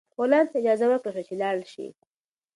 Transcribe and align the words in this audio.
غلام 0.17 0.45
ته 0.51 0.55
اجازه 0.61 0.85
ورکړل 0.87 1.15
شوه 1.17 1.25
چې 1.27 1.33
لاړ 1.41 1.57
شي. 1.73 1.87